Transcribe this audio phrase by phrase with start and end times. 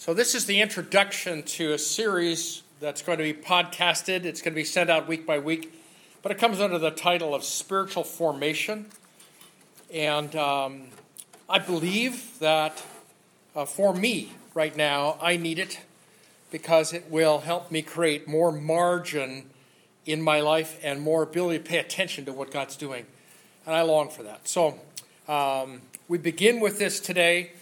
[0.00, 4.24] So, this is the introduction to a series that's going to be podcasted.
[4.24, 5.74] It's going to be sent out week by week,
[6.22, 8.86] but it comes under the title of Spiritual Formation.
[9.92, 10.84] And um,
[11.50, 12.82] I believe that
[13.54, 15.80] uh, for me right now, I need it
[16.50, 19.50] because it will help me create more margin
[20.06, 23.04] in my life and more ability to pay attention to what God's doing.
[23.66, 24.48] And I long for that.
[24.48, 24.80] So,
[25.28, 27.52] um, we begin with this today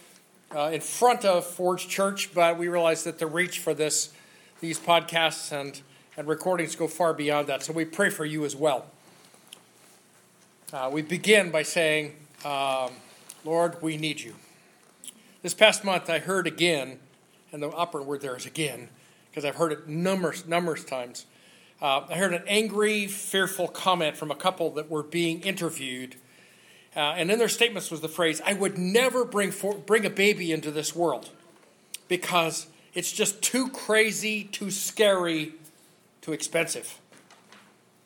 [0.54, 4.12] uh, in front of Forge Church, but we realize that the reach for this,
[4.60, 5.80] these podcasts and,
[6.16, 7.62] and recordings go far beyond that.
[7.62, 8.86] So we pray for you as well.
[10.72, 12.14] Uh, we begin by saying,
[12.44, 12.92] um,
[13.44, 14.34] Lord, we need you.
[15.42, 16.98] This past month, I heard again,
[17.52, 18.88] and the operative word there is again,
[19.30, 21.26] because I've heard it numerous, numerous times.
[21.80, 26.16] Uh, I heard an angry, fearful comment from a couple that were being interviewed
[26.96, 30.10] uh, and in their statements was the phrase, I would never bring, for, bring a
[30.10, 31.30] baby into this world
[32.08, 35.52] because it's just too crazy, too scary,
[36.22, 36.98] too expensive.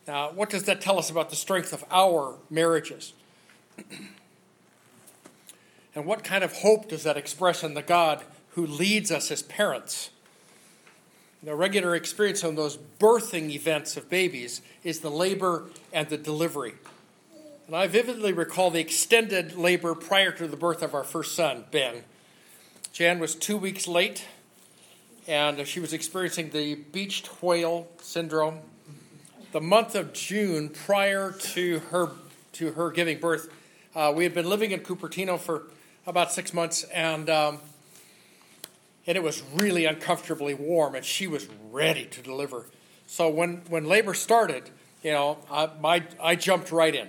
[0.07, 3.13] Now, what does that tell us about the strength of our marriages?
[5.95, 9.43] and what kind of hope does that express in the God who leads us as
[9.43, 10.11] parents?
[11.43, 16.75] The regular experience on those birthing events of babies is the labor and the delivery.
[17.67, 21.65] And I vividly recall the extended labor prior to the birth of our first son,
[21.71, 22.03] Ben.
[22.93, 24.27] Jan was two weeks late,
[25.29, 28.59] and she was experiencing the beached whale syndrome.
[29.53, 32.11] The month of June prior to her
[32.55, 33.49] to her giving birth,
[33.95, 35.63] uh, we had been living in Cupertino for
[36.05, 37.61] about six months, and um,
[39.07, 42.67] and it was really uncomfortably warm, and she was ready to deliver.
[43.07, 44.71] So when when labor started,
[45.05, 47.09] you know, I, my I jumped right in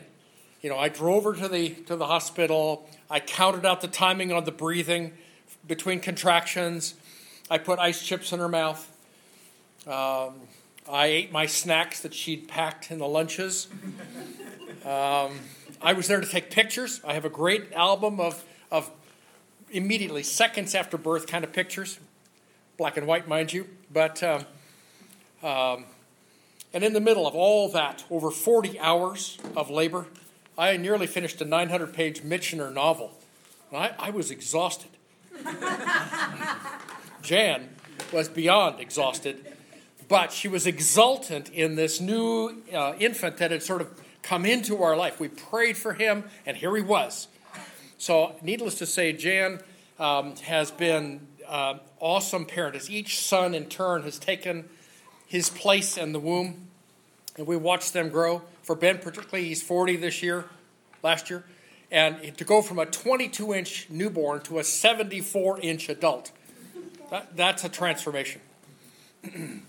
[0.63, 2.89] you know, I drove her to the to the hospital.
[3.09, 5.11] I counted out the timing on the breathing
[5.67, 6.95] between contractions.
[7.51, 8.89] I put ice chips in her mouth.
[9.85, 10.35] Um,
[10.89, 13.67] I ate my snacks that she'd packed in the lunches.
[14.85, 15.39] Um,
[15.81, 17.01] I was there to take pictures.
[17.05, 18.89] I have a great album of, of
[19.69, 21.99] immediately, seconds after birth kind of pictures,
[22.77, 23.67] black and white, mind you.
[23.91, 24.45] But, um,
[25.41, 25.85] um,
[26.73, 30.07] and in the middle of all that, over 40 hours of labor,
[30.57, 33.11] I nearly finished a 900 page Michener novel.
[33.73, 34.91] I, I was exhausted.
[37.23, 37.69] Jan
[38.11, 39.45] was beyond exhausted,
[40.07, 43.89] but she was exultant in this new uh, infant that had sort of
[44.21, 45.19] come into our life.
[45.19, 47.27] We prayed for him, and here he was.
[47.97, 49.59] So, needless to say, Jan
[49.97, 54.69] um, has been uh, awesome parent as each son in turn has taken
[55.25, 56.67] his place in the womb,
[57.37, 58.41] and we watched them grow.
[58.61, 60.45] For Ben, particularly, he's 40 this year,
[61.01, 61.43] last year.
[61.91, 66.31] And to go from a 22 inch newborn to a 74 inch adult,
[67.11, 68.41] that, that's a transformation.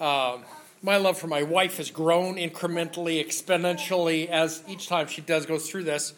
[0.00, 0.38] uh,
[0.82, 5.70] my love for my wife has grown incrementally, exponentially, as each time she does goes
[5.70, 6.12] through this.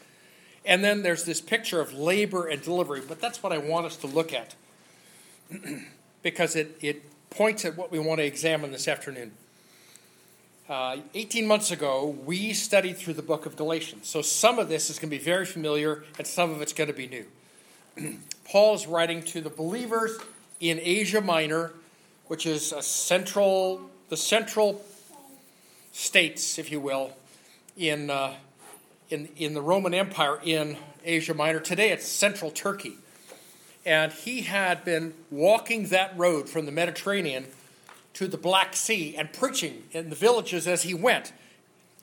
[0.65, 3.97] And then there's this picture of labor and delivery, but that's what I want us
[3.99, 4.55] to look at
[6.23, 9.33] because it, it points at what we want to examine this afternoon.
[10.67, 14.09] Uh, 18 months ago, we studied through the book of Galatians.
[14.09, 16.89] So some of this is going to be very familiar, and some of it's going
[16.89, 18.17] to be new.
[18.47, 20.17] Paul is writing to the believers
[20.61, 21.73] in Asia Minor,
[22.29, 24.83] which is a central, the central
[25.93, 27.13] states, if you will,
[27.77, 28.33] in, uh,
[29.11, 31.61] in, in the Roman Empire in Asia Minor.
[31.61, 32.95] Today it's central Turkey.
[33.85, 37.49] And he had been walking that road from the Mediterranean
[38.15, 41.33] to the Black Sea and preaching in the villages as he went.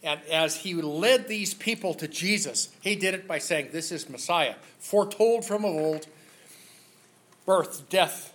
[0.03, 4.09] And as he led these people to Jesus, he did it by saying, This is
[4.09, 6.07] Messiah, foretold from of old
[7.45, 8.33] birth, death,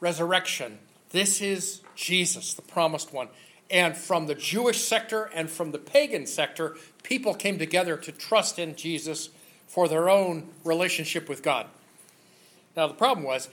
[0.00, 0.78] resurrection.
[1.10, 3.28] This is Jesus, the promised one.
[3.70, 8.58] And from the Jewish sector and from the pagan sector, people came together to trust
[8.58, 9.30] in Jesus
[9.66, 11.66] for their own relationship with God.
[12.76, 13.48] Now, the problem was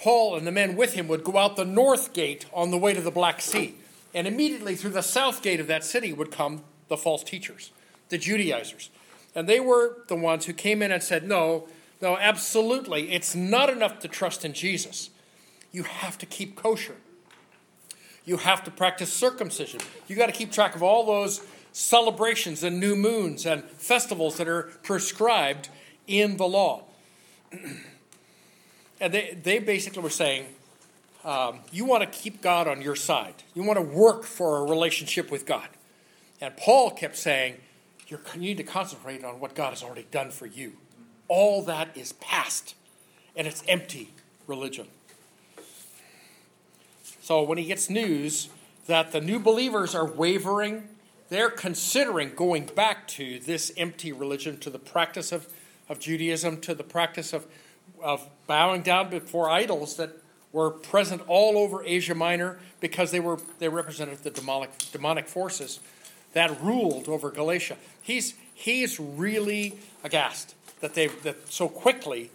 [0.00, 2.94] Paul and the men with him would go out the north gate on the way
[2.94, 3.74] to the Black Sea.
[4.14, 7.70] And immediately through the south gate of that city would come the false teachers,
[8.08, 8.88] the Judaizers.
[9.34, 11.68] And they were the ones who came in and said, No,
[12.00, 13.12] no, absolutely.
[13.12, 15.10] It's not enough to trust in Jesus.
[15.70, 16.96] You have to keep kosher.
[18.24, 19.80] You have to practice circumcision.
[20.08, 24.48] You got to keep track of all those celebrations and new moons and festivals that
[24.48, 25.68] are prescribed
[26.06, 26.84] in the law.
[29.00, 30.46] And they, they basically were saying,
[31.24, 33.34] um, you want to keep God on your side.
[33.54, 35.68] You want to work for a relationship with God.
[36.40, 37.56] And Paul kept saying,
[38.08, 40.72] you need to concentrate on what God has already done for you.
[41.28, 42.74] All that is past,
[43.36, 44.10] and it's empty,
[44.46, 44.88] religion.
[47.22, 48.48] So when he gets news
[48.86, 50.88] that the new believers are wavering,
[51.28, 55.46] they're considering going back to this empty religion, to the practice of,
[55.88, 57.46] of Judaism, to the practice of,
[58.02, 60.10] of bowing down before idols that
[60.52, 65.80] were present all over Asia Minor because they were they represented the demonic demonic forces
[66.32, 67.76] that ruled over Galatia.
[68.02, 72.30] He's he's really aghast that they that so quickly,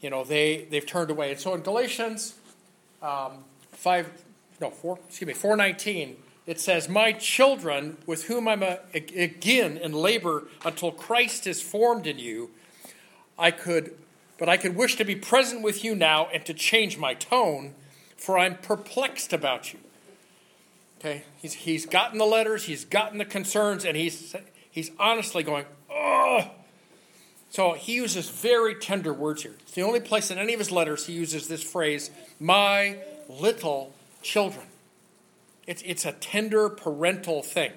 [0.00, 1.30] you know, they they've turned away.
[1.32, 2.34] And so in Galatians
[3.02, 4.10] um, five
[4.60, 6.16] no four excuse me four nineteen
[6.48, 12.06] it says, My children, with whom I'm a, again in labor until Christ is formed
[12.06, 12.50] in you,
[13.38, 13.94] I could,
[14.38, 17.74] but I could wish to be present with you now and to change my tone,
[18.16, 19.80] for I'm perplexed about you.
[21.00, 24.34] Okay, he's, he's gotten the letters, he's gotten the concerns, and he's,
[24.70, 26.50] he's honestly going, oh.
[27.50, 29.54] So he uses very tender words here.
[29.60, 32.98] It's the only place in any of his letters he uses this phrase, my
[33.28, 34.66] little children.
[35.66, 37.72] It's, it's a tender parental thing.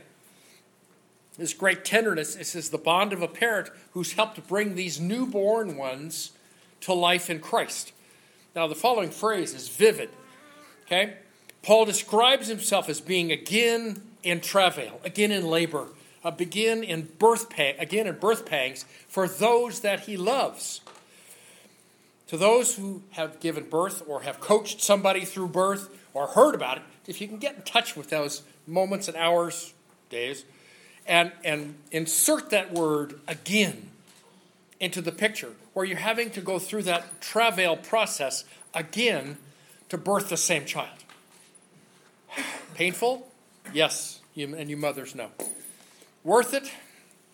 [1.38, 5.78] This great tenderness this is the bond of a parent who's helped bring these newborn
[5.78, 6.32] ones
[6.82, 7.94] to life in Christ.
[8.56, 10.10] Now, the following phrase is vivid.
[10.86, 11.16] Okay?
[11.64, 15.88] Paul describes himself as being again in travail, again in labor,
[16.24, 20.82] uh, begin in birth pang, again in birth pangs for those that he loves.
[22.28, 26.78] To those who have given birth or have coached somebody through birth or heard about
[26.78, 29.74] it, if you can get in touch with those moments and hours,
[30.10, 30.46] days,
[31.06, 33.90] and, and insert that word again
[34.80, 39.38] into the picture, where you're having to go through that travail process again
[39.90, 40.98] to birth the same child.
[42.74, 43.28] Painful?
[43.74, 45.30] Yes, you, and you mothers know.
[46.24, 46.72] Worth it?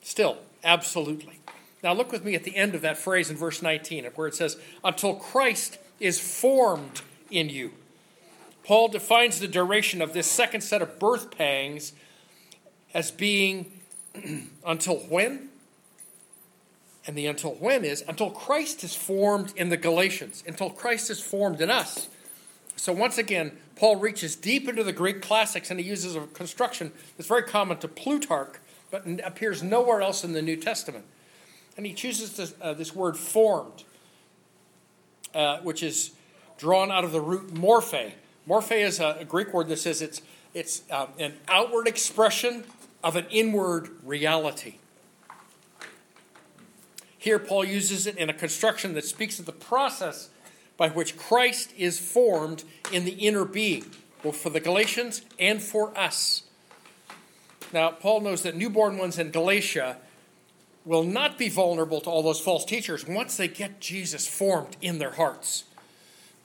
[0.02, 1.40] Still, absolutely.
[1.84, 4.36] Now look with me at the end of that phrase in verse 19, where it
[4.36, 7.72] says, Until Christ is formed in you.
[8.64, 11.94] Paul defines the duration of this second set of birth pangs
[12.94, 13.72] as being
[14.66, 15.50] until when?
[17.08, 21.22] And the until when is until Christ is formed in the Galatians, until Christ is
[21.22, 22.10] formed in us.
[22.76, 26.92] So once again, Paul reaches deep into the Greek classics and he uses a construction
[27.16, 28.56] that's very common to Plutarch,
[28.92, 31.06] but appears nowhere else in the New Testament.
[31.78, 33.84] And he chooses this, uh, this word formed,
[35.34, 36.12] uh, which is
[36.58, 38.14] drawn out of the root morphe,
[38.48, 40.22] Morphe is a, Greek word that says it's,
[40.54, 42.64] it's um, an outward expression
[43.04, 44.76] of an inward reality.
[47.18, 50.30] Here, Paul uses it in a construction that speaks of the process
[50.78, 53.86] by which Christ is formed in the inner being,
[54.22, 56.44] both for the Galatians and for us.
[57.74, 59.98] Now, Paul knows that newborn ones in Galatia
[60.86, 65.00] will not be vulnerable to all those false teachers once they get Jesus formed in
[65.00, 65.66] their hearts.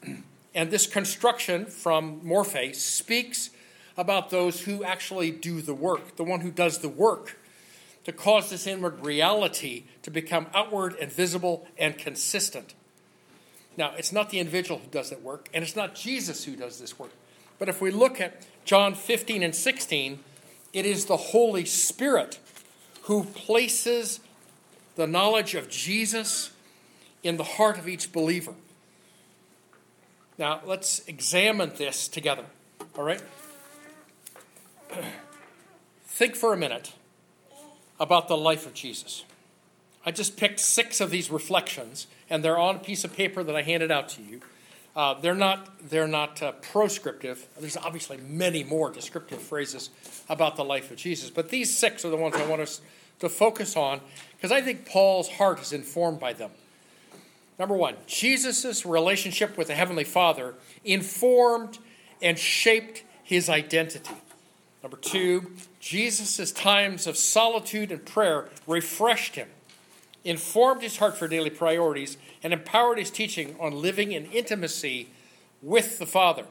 [0.54, 3.48] And this construction from Morphe speaks
[3.96, 7.38] about those who actually do the work, the one who does the work
[8.04, 12.74] to cause this inward reality to become outward and visible and consistent.
[13.76, 16.80] Now, it's not the individual who does that work, and it's not Jesus who does
[16.80, 17.12] this work.
[17.58, 20.18] But if we look at John 15 and 16,
[20.72, 22.38] it is the Holy Spirit
[23.02, 24.20] who places
[24.96, 26.50] the knowledge of Jesus
[27.22, 28.54] in the heart of each believer.
[30.38, 32.44] Now, let's examine this together.
[32.96, 33.22] All right?
[36.06, 36.92] Think for a minute
[38.02, 39.24] about the life of Jesus.
[40.04, 43.54] I just picked six of these reflections, and they're on a piece of paper that
[43.54, 44.40] I handed out to you.
[44.96, 47.46] Uh, they're not, they're not uh, proscriptive.
[47.58, 49.90] There's obviously many more descriptive phrases
[50.28, 52.80] about the life of Jesus, but these six are the ones I want us
[53.20, 54.00] to focus on
[54.36, 56.50] because I think Paul's heart is informed by them.
[57.56, 60.54] Number one, Jesus' relationship with the Heavenly Father
[60.84, 61.78] informed
[62.20, 64.16] and shaped his identity.
[64.82, 69.48] Number two, Jesus' times of solitude and prayer refreshed him,
[70.24, 75.08] informed his heart for daily priorities, and empowered his teaching on living in intimacy
[75.62, 76.44] with the Father.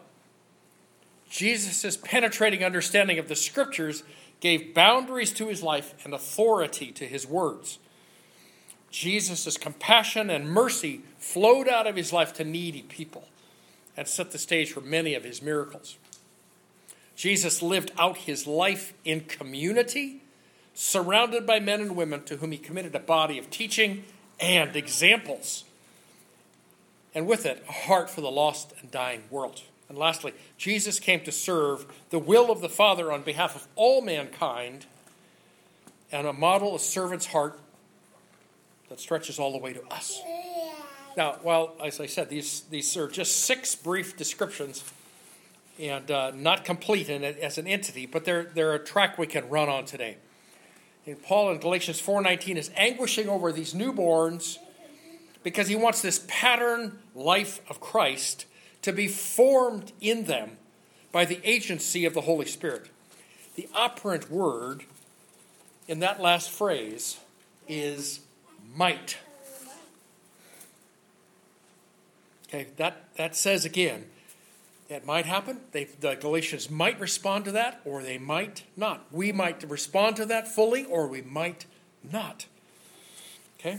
[1.30, 4.04] Jesus' penetrating understanding of the Scriptures
[4.40, 7.80] gave boundaries to his life and authority to his words.
[8.90, 13.28] Jesus' compassion and mercy flowed out of his life to needy people
[13.96, 15.98] and set the stage for many of his miracles.
[17.22, 20.24] Jesus lived out his life in community,
[20.74, 24.06] surrounded by men and women to whom he committed a body of teaching
[24.40, 25.64] and examples,
[27.14, 29.62] and with it, a heart for the lost and dying world.
[29.88, 34.02] And lastly, Jesus came to serve the will of the Father on behalf of all
[34.02, 34.88] mankind
[36.12, 37.60] and a model of servant's heart
[38.90, 40.20] that stretches all the way to us.
[41.16, 44.84] Now, well, as I said, these, these are just six brief descriptions
[45.80, 49.48] and uh, not complete in as an entity, but they're, they're a track we can
[49.50, 50.18] run on today.
[51.06, 54.58] And Paul in Galatians 4.19 is anguishing over these newborns
[55.44, 58.46] because he wants this pattern life of Christ
[58.84, 60.58] to be formed in them
[61.12, 62.88] by the agency of the Holy Spirit.
[63.56, 64.84] The operant word
[65.88, 67.18] in that last phrase
[67.68, 68.22] is
[68.76, 69.18] might.
[72.48, 74.06] Okay, that, that says again,
[74.92, 75.62] that might happen.
[75.72, 79.06] They, the Galatians might respond to that, or they might not.
[79.10, 81.66] We might respond to that fully, or we might
[82.12, 82.46] not.
[83.58, 83.78] Okay?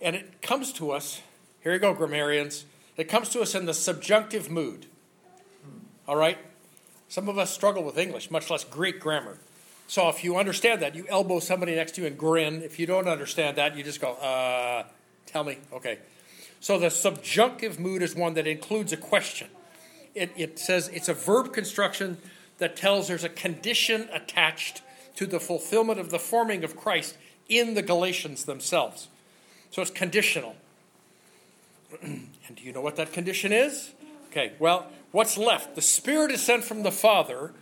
[0.00, 1.20] And it comes to us,
[1.62, 2.64] here you go, grammarians.
[2.96, 4.86] It comes to us in the subjunctive mood.
[6.08, 6.38] All right?
[7.10, 9.36] Some of us struggle with English, much less Greek grammar.
[9.88, 12.62] So if you understand that, you elbow somebody next to you and grin.
[12.62, 14.84] If you don't understand that, you just go, uh,
[15.26, 15.58] tell me.
[15.70, 15.98] Okay.
[16.64, 19.48] So the subjunctive mood is one that includes a question.
[20.14, 22.16] It, it says it's a verb construction
[22.56, 24.80] that tells there's a condition attached
[25.16, 27.18] to the fulfillment of the forming of Christ
[27.50, 29.08] in the Galatians themselves.
[29.72, 30.56] So it's conditional.
[32.02, 33.90] and do you know what that condition is?
[34.30, 35.74] Okay, well, what's left?
[35.74, 37.52] The Spirit is sent from the Father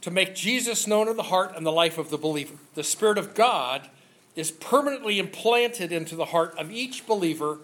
[0.00, 2.54] to make Jesus known in the heart and the life of the believer.
[2.74, 3.90] The Spirit of God
[4.34, 7.58] is permanently implanted into the heart of each believer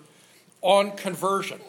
[0.62, 1.60] on conversion.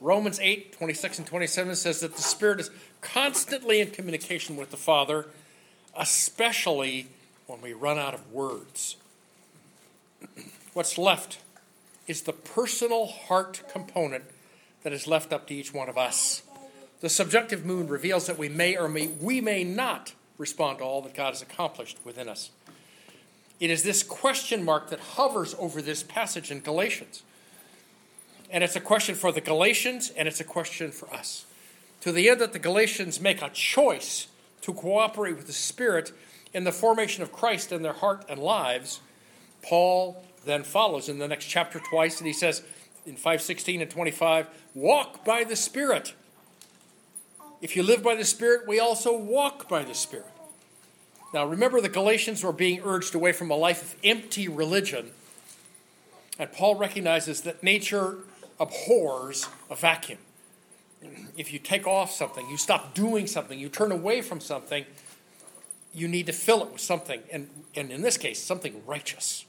[0.00, 2.70] Romans 8, 26 and 27 says that the Spirit is
[3.00, 5.26] constantly in communication with the Father,
[5.96, 7.06] especially
[7.46, 8.96] when we run out of words.
[10.72, 11.38] What's left
[12.06, 14.24] is the personal heart component
[14.82, 16.42] that is left up to each one of us.
[17.00, 21.02] The subjunctive mood reveals that we may or may, we may not respond to all
[21.02, 22.50] that God has accomplished within us.
[23.60, 27.22] It is this question mark that hovers over this passage in Galatians.
[28.50, 31.44] And it's a question for the Galatians and it's a question for us.
[32.02, 34.28] To the end that the Galatians make a choice
[34.60, 36.12] to cooperate with the Spirit
[36.52, 39.00] in the formation of Christ in their heart and lives,
[39.62, 42.62] Paul then follows in the next chapter twice and he says
[43.06, 46.14] in 516 and 25, walk by the Spirit.
[47.60, 50.26] If you live by the Spirit, we also walk by the Spirit.
[51.32, 55.10] Now, remember, the Galatians were being urged away from a life of empty religion.
[56.38, 58.18] And Paul recognizes that nature
[58.64, 60.18] abhors a vacuum.
[61.36, 64.84] If you take off something, you stop doing something, you turn away from something,
[65.92, 69.44] you need to fill it with something, and, and in this case, something righteous.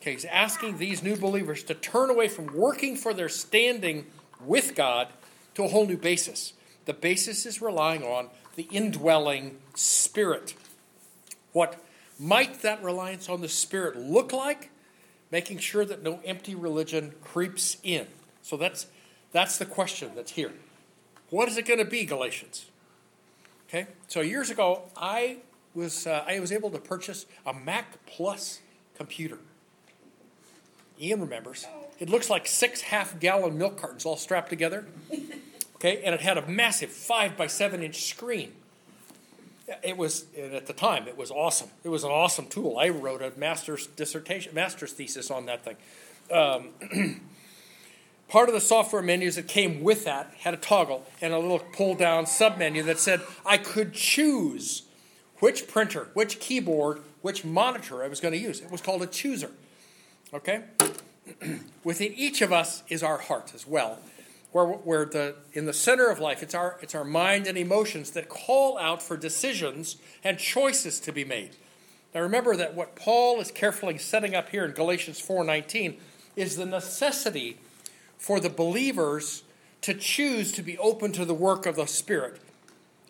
[0.00, 4.06] Okay, he's asking these new believers to turn away from working for their standing
[4.44, 5.08] with God
[5.54, 6.52] to a whole new basis.
[6.84, 10.54] The basis is relying on the indwelling Spirit.
[11.52, 11.82] What
[12.18, 14.70] might that reliance on the Spirit look like?
[15.30, 18.06] Making sure that no empty religion creeps in.
[18.42, 18.86] So that's,
[19.32, 20.52] that's the question that's here.
[21.30, 22.66] What is it going to be, Galatians?
[23.68, 25.38] Okay, so years ago, I
[25.74, 28.60] was, uh, I was able to purchase a Mac Plus
[28.96, 29.38] computer.
[31.00, 31.66] Ian remembers.
[31.98, 34.86] It looks like six half gallon milk cartons all strapped together.
[35.76, 38.52] Okay, and it had a massive five by seven inch screen
[39.82, 41.68] it was and at the time it was awesome.
[41.84, 42.76] It was an awesome tool.
[42.78, 45.76] I wrote a master's dissertation, master's thesis on that thing.
[46.30, 46.70] Um,
[48.30, 51.58] part of the software menus that came with that had a toggle and a little
[51.58, 54.84] pull down sub menu that said I could choose
[55.40, 58.60] which printer, which keyboard, which monitor I was going to use.
[58.60, 59.50] It was called a chooser.
[60.32, 60.62] Okay?
[61.84, 63.98] Within each of us is our heart as well
[64.52, 68.10] where, where the, in the center of life, it's our, it's our mind and emotions
[68.12, 71.50] that call out for decisions and choices to be made.
[72.14, 75.96] Now remember that what Paul is carefully setting up here in Galatians 4:19
[76.34, 77.58] is the necessity
[78.20, 79.42] for the believers
[79.80, 82.38] to choose to be open to the work of the Spirit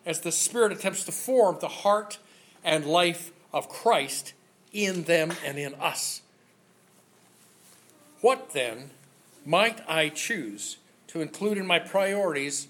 [0.05, 2.17] as the Spirit attempts to form the heart
[2.63, 4.33] and life of Christ
[4.71, 6.21] in them and in us.
[8.21, 8.91] What then
[9.45, 10.77] might I choose
[11.07, 12.69] to include in my priorities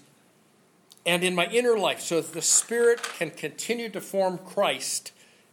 [1.06, 5.12] and in my inner life so that the Spirit can continue to form Christ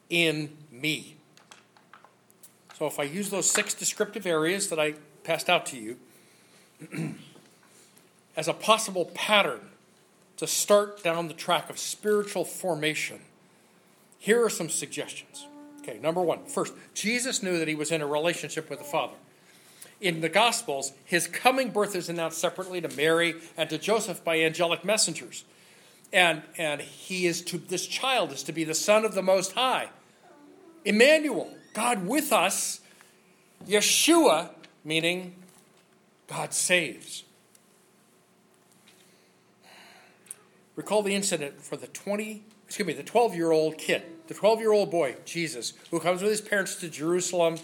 [0.10, 1.18] in me.
[2.78, 5.98] So, if I use those six descriptive areas that I passed out to you
[8.38, 9.62] as a possible pattern
[10.38, 13.20] to start down the track of spiritual formation,
[14.18, 15.48] here are some suggestions.
[15.82, 19.16] Okay, number one, first, Jesus knew that he was in a relationship with the Father
[20.02, 24.40] in the Gospels, his coming birth is announced separately to Mary and to Joseph by
[24.40, 25.44] angelic messengers.
[26.14, 29.54] And, and he is to, this child is to be the Son of the Most
[29.54, 29.90] High.
[30.86, 32.80] Emmanuel, God with us
[33.68, 34.50] Yeshua,
[34.86, 35.36] meaning
[36.30, 37.24] God saves.
[40.76, 44.60] Recall the incident for the 20, excuse me, the 12 year old kid, the 12
[44.60, 47.58] year old boy, Jesus, who comes with his parents to Jerusalem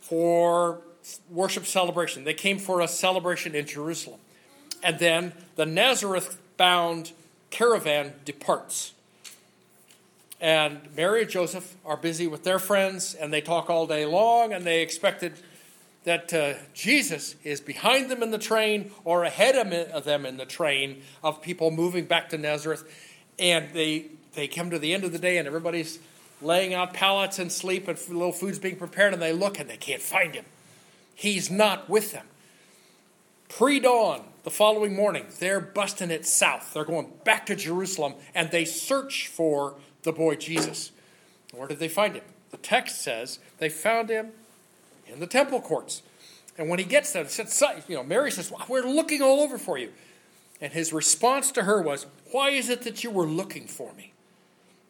[0.00, 0.80] for
[1.28, 2.24] worship celebration.
[2.24, 4.20] They came for a celebration in Jerusalem.
[4.82, 7.12] And then the Nazareth bound
[7.50, 8.92] caravan departs.
[10.40, 14.54] And Mary and Joseph are busy with their friends, and they talk all day long,
[14.54, 15.34] and they expected
[16.04, 20.46] that uh, Jesus is behind them in the train or ahead of them in the
[20.46, 22.84] train of people moving back to Nazareth.
[23.38, 25.98] And they, they come to the end of the day, and everybody's
[26.40, 29.76] laying out pallets and sleep, and little food's being prepared, and they look and they
[29.76, 30.44] can't find him.
[31.14, 32.26] He's not with them.
[33.48, 36.72] Pre dawn, the following morning, they're busting it south.
[36.72, 40.92] They're going back to Jerusalem, and they search for the boy Jesus.
[41.52, 42.24] Where did they find him?
[42.50, 44.32] The text says they found him
[45.10, 46.02] in the temple courts.
[46.58, 47.26] And when he gets there,
[47.88, 49.92] you know, Mary says, We're looking all over for you.
[50.60, 54.12] And his response to her was, Why is it that you were looking for me?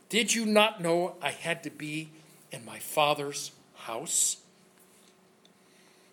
[0.09, 2.11] Did you not know I had to be
[2.51, 4.39] in my father's house?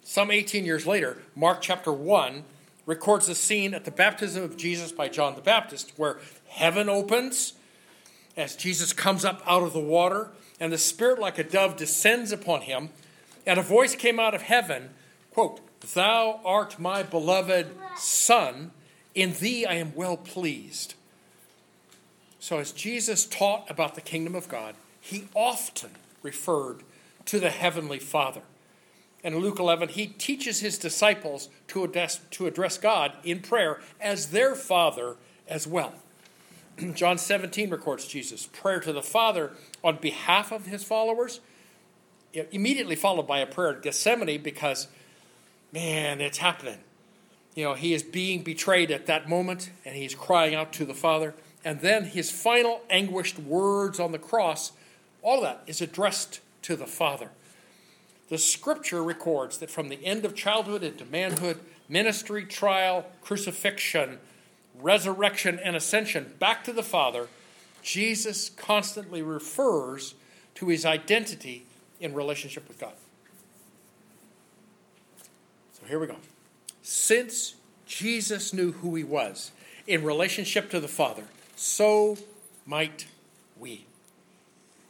[0.03, 2.43] Some 18 years later, Mark chapter 1
[2.85, 7.53] records the scene at the baptism of Jesus by John the Baptist, where heaven opens
[8.37, 12.31] as Jesus comes up out of the water, and the Spirit, like a dove, descends
[12.31, 12.89] upon him,
[13.47, 14.89] and a voice came out of heaven,
[15.31, 15.61] quote,
[15.93, 18.71] Thou art my beloved Son,
[19.15, 20.93] in thee I am well pleased.
[22.39, 26.83] So, as Jesus taught about the kingdom of God, he often referred
[27.25, 28.41] to the heavenly Father.
[29.23, 33.79] And in Luke 11, he teaches his disciples to address, to address God in prayer
[33.99, 35.15] as their Father
[35.47, 35.93] as well.
[36.93, 39.51] John 17 records Jesus' prayer to the Father
[39.83, 41.39] on behalf of his followers,
[42.33, 44.87] immediately followed by a prayer at Gethsemane because,
[45.71, 46.79] man, it's happening.
[47.55, 50.93] You know, he is being betrayed at that moment and he's crying out to the
[50.93, 51.33] Father.
[51.65, 54.71] And then his final anguished words on the cross,
[55.21, 57.29] all that is addressed to the Father.
[58.29, 64.19] The scripture records that from the end of childhood into manhood, ministry, trial, crucifixion,
[64.79, 67.27] resurrection, and ascension back to the Father,
[67.81, 70.13] Jesus constantly refers
[70.55, 71.66] to his identity
[71.99, 72.93] in relationship with God.
[75.73, 76.17] So here we go.
[76.81, 77.55] Since
[77.85, 79.51] Jesus knew who he was
[79.85, 81.23] in relationship to the Father,
[81.55, 82.17] so
[82.65, 83.07] might
[83.57, 83.85] we.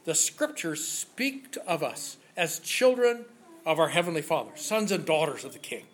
[0.04, 3.24] The scriptures speak of us as children
[3.66, 5.84] of our Heavenly Father, sons and daughters of the King.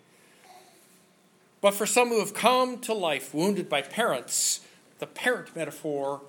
[1.61, 4.61] But for some who have come to life wounded by parents,
[4.99, 6.21] the parent metaphor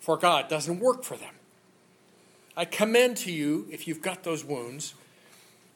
[0.00, 1.34] for God doesn't work for them.
[2.56, 4.94] I commend to you, if you've got those wounds,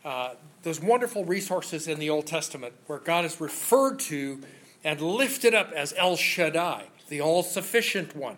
[0.04, 4.40] uh, those wonderful resources in the Old Testament where God is referred to
[4.84, 8.36] and lifted up as El Shaddai, the all sufficient one,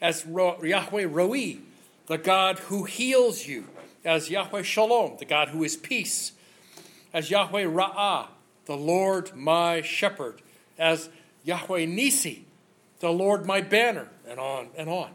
[0.00, 1.58] as Yahweh Roi,
[2.06, 3.66] the God who heals you,
[4.04, 6.32] as Yahweh Shalom, the God who is peace,
[7.12, 8.26] as Yahweh Ra'ah,
[8.66, 10.42] the Lord my shepherd,
[10.78, 11.08] as
[11.44, 12.44] Yahweh Nisi,
[13.00, 15.10] the Lord my banner, and on and on.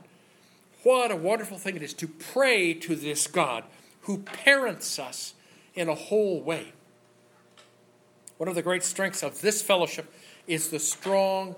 [0.83, 3.63] What a wonderful thing it is to pray to this God
[4.01, 5.33] who parents us
[5.75, 6.73] in a whole way.
[8.37, 10.13] One of the great strengths of this fellowship
[10.45, 11.55] is the strong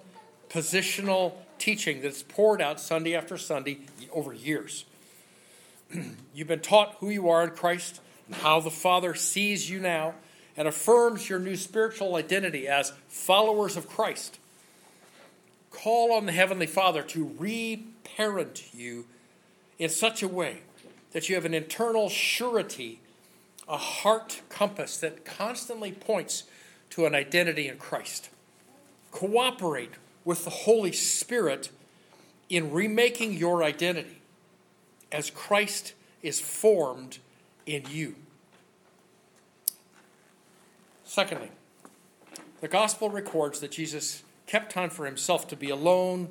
[0.49, 3.79] positional teaching that's poured out Sunday after Sunday
[4.11, 4.85] over years.
[6.33, 10.15] You've been taught who you are in Christ and how the Father sees you now
[10.55, 14.39] and affirms your new spiritual identity as followers of Christ.
[15.71, 17.25] Call on the Heavenly Father to
[18.09, 19.05] reparent you
[19.77, 20.59] in such a way
[21.11, 22.99] that you have an internal surety,
[23.67, 26.43] a heart compass that constantly points
[26.89, 28.29] to an identity in Christ.
[29.11, 29.91] Cooperate
[30.25, 31.69] with the Holy Spirit
[32.49, 34.21] in remaking your identity
[35.11, 37.19] as Christ is formed
[37.65, 38.15] in you.
[41.03, 41.49] Secondly,
[42.61, 46.27] the gospel records that Jesus kept time for himself to be alone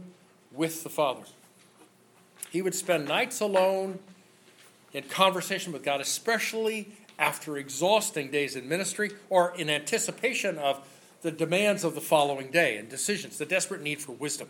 [0.52, 1.22] with the Father.
[2.50, 3.98] He would spend nights alone
[4.92, 10.86] in conversation with God, especially after exhausting days in ministry or in anticipation of
[11.22, 14.48] the demands of the following day and decisions, the desperate need for wisdom.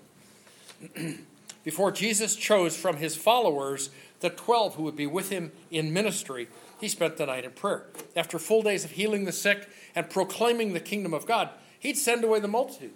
[1.65, 6.49] Before Jesus chose from his followers the 12 who would be with him in ministry,
[6.81, 7.87] he spent the night in prayer.
[8.17, 12.25] After full days of healing the sick and proclaiming the kingdom of God, he'd send
[12.25, 12.93] away the multitude.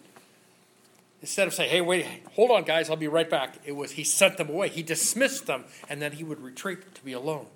[1.23, 4.03] Instead of saying, hey, wait, hold on, guys, I'll be right back, it was he
[4.03, 4.69] sent them away.
[4.69, 7.47] He dismissed them, and then he would retreat to be alone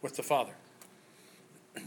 [0.00, 0.54] with the Father.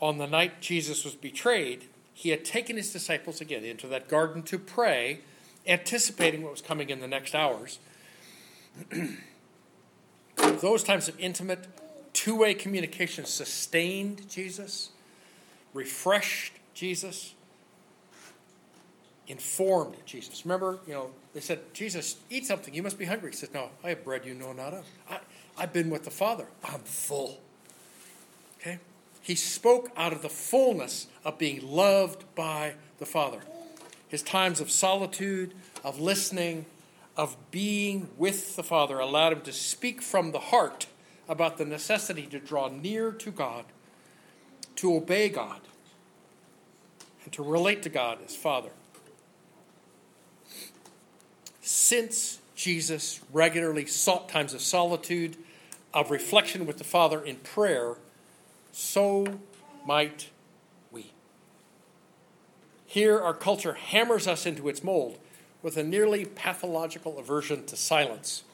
[0.00, 4.42] on the night Jesus was betrayed, he had taken his disciples again into that garden
[4.44, 5.20] to pray,
[5.66, 7.78] anticipating what was coming in the next hours.
[10.36, 11.66] Those times of intimate,
[12.14, 14.90] two way communication sustained Jesus,
[15.74, 17.34] refreshed Jesus,
[19.28, 20.44] informed Jesus.
[20.44, 22.74] Remember, you know, they said, Jesus, eat something.
[22.74, 23.30] You must be hungry.
[23.30, 24.86] He said, No, I have bread you know not of.
[25.08, 25.18] I,
[25.56, 26.46] I've been with the Father.
[26.64, 27.38] I'm full.
[28.60, 28.78] Okay?
[29.20, 33.40] He spoke out of the fullness of being loved by the Father.
[34.08, 35.52] His times of solitude,
[35.84, 36.64] of listening,
[37.16, 40.86] of being with the Father allowed him to speak from the heart
[41.28, 43.66] about the necessity to draw near to God,
[44.76, 45.60] to obey God,
[47.24, 48.70] and to relate to God as Father.
[51.70, 55.36] Since Jesus regularly sought times of solitude,
[55.92, 57.96] of reflection with the Father in prayer,
[58.72, 59.40] so
[59.84, 60.30] might
[60.90, 61.12] we.
[62.86, 65.18] Here, our culture hammers us into its mold
[65.62, 68.44] with a nearly pathological aversion to silence.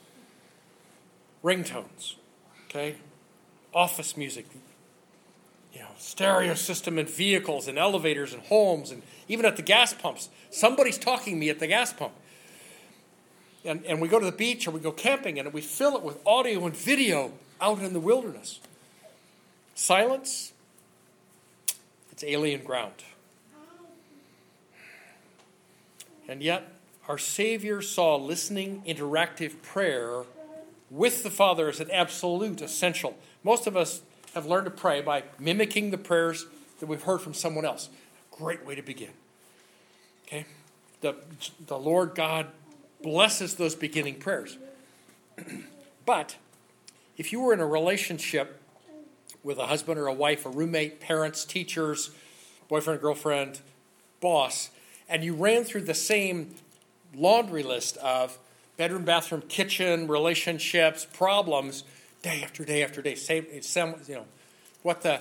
[1.45, 2.17] Ringtones,
[2.65, 2.97] okay?
[3.73, 4.47] Office music,
[5.73, 9.95] you know, stereo system in vehicles and elevators and homes and even at the gas
[9.95, 10.31] pumps.
[10.51, 12.13] Somebody's talking to me at the gas pump.
[13.65, 16.03] And, and we go to the beach or we go camping and we fill it
[16.03, 18.61] with audio and video out in the wilderness.
[19.75, 20.53] Silence,
[22.13, 22.93] it's alien ground.
[26.29, 26.73] And yet,
[27.09, 30.23] our Savior saw listening, interactive prayer
[30.91, 33.17] with the Father as an absolute essential.
[33.43, 34.01] Most of us
[34.35, 36.47] have learned to pray by mimicking the prayers
[36.81, 37.89] that we've heard from someone else.
[38.31, 39.11] Great way to begin.
[40.27, 40.47] Okay?
[41.03, 41.15] The,
[41.67, 42.47] the Lord God
[43.05, 44.57] blesses those beginning prayers.
[46.07, 46.37] but
[47.19, 48.61] if you were in a relationship
[49.43, 52.11] with a husband or a wife, a roommate, parents, teachers,
[52.69, 53.61] boyfriend, girlfriend,
[54.21, 54.71] boss,
[55.07, 56.55] and you ran through the same
[57.15, 58.39] laundry list of
[58.79, 61.85] bedroom, bathroom, kitchen, relationships, problems,
[62.23, 63.15] day after day after day.
[63.15, 63.47] Same,
[64.09, 64.25] you know,
[64.83, 65.21] what the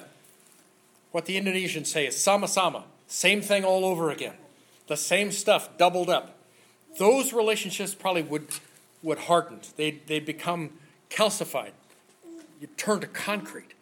[1.12, 4.34] what the Indonesians say is sama sama, same thing all over again,
[4.88, 6.39] the same stuff doubled up.
[6.97, 8.47] Those relationships probably would
[9.01, 9.60] would harden.
[9.75, 10.71] They they become
[11.10, 11.71] calcified.
[12.62, 13.73] You turn to concrete.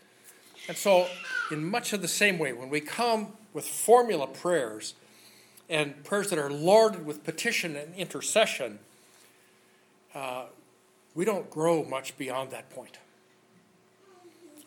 [0.68, 1.08] And so,
[1.52, 4.94] in much of the same way, when we come with formula prayers,
[5.72, 8.80] and prayers that are larded with petition and intercession,
[10.14, 10.44] uh,
[11.16, 12.98] we don't grow much beyond that point.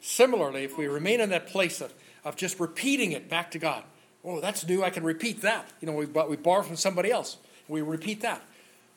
[0.01, 1.93] Similarly, if we remain in that place of,
[2.25, 3.85] of just repeating it back to God,
[4.25, 5.69] oh, that's new, I can repeat that.
[5.81, 7.37] You know, we, we borrow from somebody else,
[7.69, 8.43] we repeat that.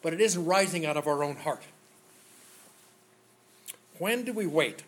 [0.02, 1.64] But it isn't rising out of our own heart.
[3.98, 4.84] When do we wait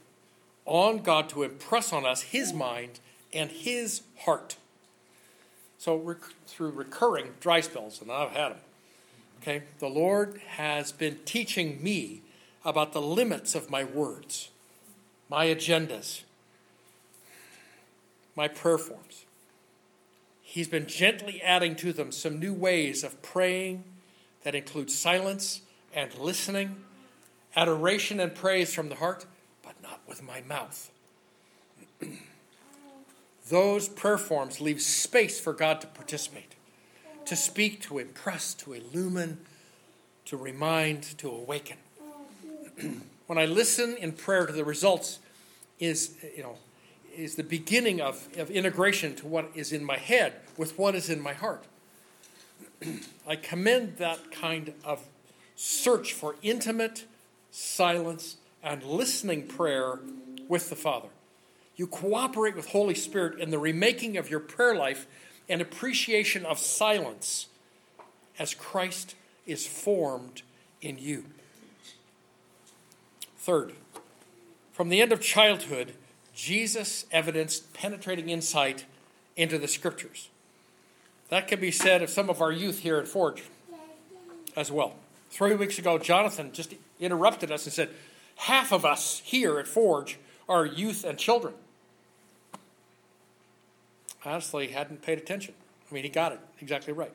[0.65, 2.99] on God to impress on us His mind
[3.33, 4.57] and His heart?
[5.77, 8.59] So rec- through recurring dry spells, and I've had them.
[9.41, 12.21] Okay, the Lord has been teaching me
[12.65, 14.49] about the limits of my words,
[15.29, 16.23] my agendas,
[18.35, 19.25] my prayer forms.
[20.49, 23.83] He's been gently adding to them some new ways of praying
[24.41, 25.61] that include silence
[25.93, 26.77] and listening,
[27.55, 29.27] adoration and praise from the heart,
[29.61, 30.89] but not with my mouth.
[33.49, 36.55] Those prayer forms leave space for God to participate,
[37.25, 39.41] to speak, to impress, to illumine,
[40.25, 41.77] to remind, to awaken.
[43.27, 45.19] when I listen in prayer to the results
[45.77, 46.57] is, you know,
[47.15, 51.09] is the beginning of, of integration to what is in my head with what is
[51.09, 51.65] in my heart.
[53.27, 55.05] I commend that kind of
[55.55, 57.05] search for intimate
[57.51, 59.99] silence and listening prayer
[60.47, 61.09] with the Father.
[61.75, 65.07] You cooperate with Holy Spirit in the remaking of your prayer life
[65.47, 67.47] and appreciation of silence
[68.37, 70.41] as Christ is formed
[70.81, 71.25] in you.
[73.37, 73.73] Third,
[74.71, 75.93] from the end of childhood,
[76.41, 78.85] Jesus evidenced penetrating insight
[79.35, 80.29] into the scriptures.
[81.27, 83.43] That can be said of some of our youth here at Forge
[84.55, 84.95] as well.
[85.29, 87.89] Three weeks ago, Jonathan just interrupted us and said,
[88.37, 91.53] Half of us here at Forge are youth and children
[94.25, 95.53] honestly hadn't paid attention.
[95.91, 97.11] I mean, he got it exactly right.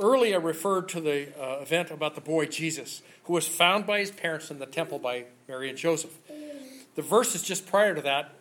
[0.00, 4.00] Earlier, I referred to the uh, event about the boy Jesus, who was found by
[4.00, 6.18] his parents in the temple by Mary and Joseph.
[6.94, 8.34] The verses just prior to that,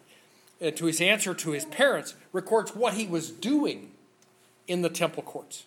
[0.61, 3.91] uh, to his answer to his parents, records what he was doing
[4.67, 5.65] in the temple courts.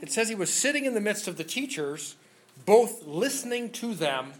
[0.00, 2.16] It says he was sitting in the midst of the teachers,
[2.64, 4.32] both listening to them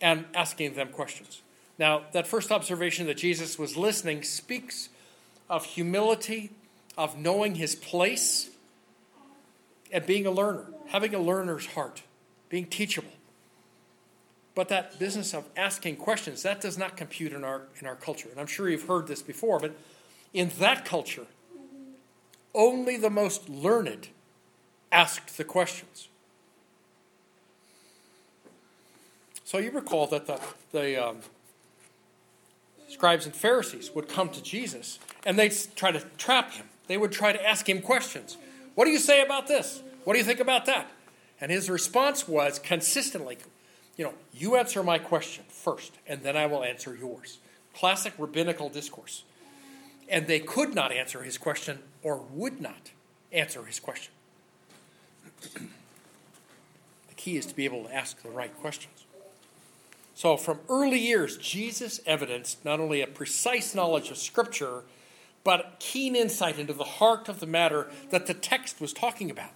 [0.00, 1.42] and asking them questions.
[1.78, 4.88] Now, that first observation that Jesus was listening speaks
[5.48, 6.50] of humility,
[6.96, 8.50] of knowing his place,
[9.90, 12.02] and being a learner, having a learner's heart,
[12.48, 13.10] being teachable.
[14.54, 18.28] But that business of asking questions, that does not compute in our, in our culture.
[18.30, 19.76] And I'm sure you've heard this before, but
[20.32, 21.26] in that culture,
[22.54, 24.08] only the most learned
[24.92, 26.08] asked the questions.
[29.44, 30.40] So you recall that the,
[30.72, 31.18] the um,
[32.88, 36.66] scribes and Pharisees would come to Jesus and they'd try to trap him.
[36.86, 38.36] They would try to ask him questions.
[38.74, 39.82] What do you say about this?
[40.04, 40.90] What do you think about that?
[41.40, 43.38] And his response was consistently,
[43.96, 47.38] you know, you answer my question first, and then I will answer yours.
[47.74, 49.24] Classic rabbinical discourse.
[50.08, 52.90] And they could not answer his question or would not
[53.32, 54.12] answer his question.
[55.54, 59.04] the key is to be able to ask the right questions.
[60.14, 64.82] So, from early years, Jesus evidenced not only a precise knowledge of Scripture,
[65.42, 69.50] but keen insight into the heart of the matter that the text was talking about.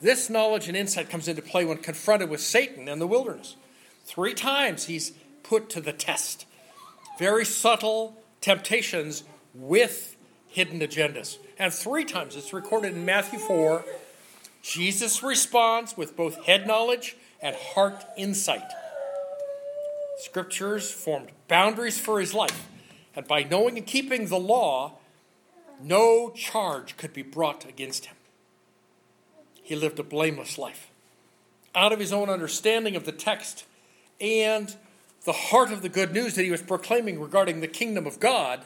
[0.00, 3.56] This knowledge and insight comes into play when confronted with Satan in the wilderness.
[4.04, 6.46] Three times he's put to the test.
[7.18, 11.38] Very subtle temptations with hidden agendas.
[11.58, 13.84] And three times it's recorded in Matthew 4.
[14.62, 18.70] Jesus responds with both head knowledge and heart insight.
[20.18, 22.68] Scriptures formed boundaries for his life,
[23.14, 24.94] and by knowing and keeping the law,
[25.80, 28.16] no charge could be brought against him.
[29.68, 30.88] He lived a blameless life.
[31.74, 33.66] Out of his own understanding of the text
[34.18, 34.74] and
[35.26, 38.62] the heart of the good news that he was proclaiming regarding the kingdom of God,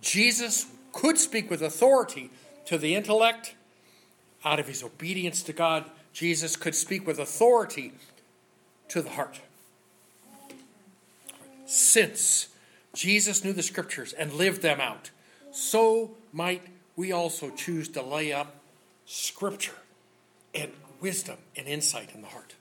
[0.00, 2.30] Jesus could speak with authority
[2.66, 3.56] to the intellect.
[4.44, 7.94] Out of his obedience to God, Jesus could speak with authority
[8.90, 9.40] to the heart.
[11.66, 12.46] Since
[12.94, 15.10] Jesus knew the scriptures and lived them out,
[15.50, 16.62] so might
[16.94, 18.54] we also choose to lay up
[19.04, 19.74] scripture
[20.54, 22.54] and wisdom and insight in the heart.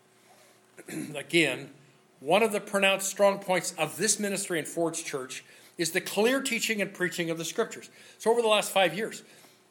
[1.16, 1.72] Again,
[2.20, 5.44] one of the pronounced strong points of this ministry in Forge Church
[5.78, 7.90] is the clear teaching and preaching of the scriptures.
[8.18, 9.24] So over the last five years,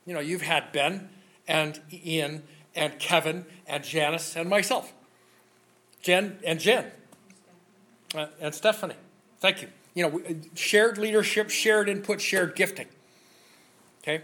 [0.06, 1.08] you know, you've had Ben
[1.48, 4.92] and Ian and Kevin and Janice and myself,
[6.02, 6.86] Jen and Jen
[8.14, 8.94] uh, and Stephanie.
[9.40, 9.68] Thank you.
[9.94, 10.20] You know,
[10.54, 12.86] shared leadership, shared input, shared gifting.
[14.02, 14.22] Okay?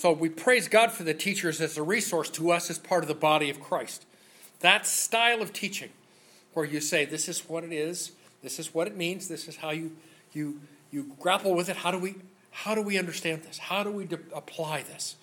[0.00, 3.08] So we praise God for the teachers as a resource to us as part of
[3.08, 4.06] the body of Christ.
[4.60, 5.90] That style of teaching,
[6.54, 9.56] where you say, this is what it is, this is what it means, this is
[9.56, 9.94] how you,
[10.32, 11.76] you you grapple with it.
[11.76, 12.14] How do we
[12.50, 13.58] how do we understand this?
[13.58, 15.16] How do we de- apply this?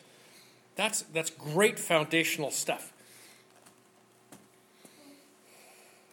[0.75, 2.93] That's that's great foundational stuff.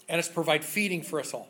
[0.08, 1.48] And it's provide feeding for us all.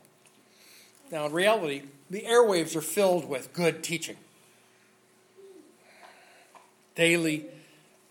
[1.12, 4.16] Now, in reality, the airwaves are filled with good teaching.
[6.94, 7.46] Daily,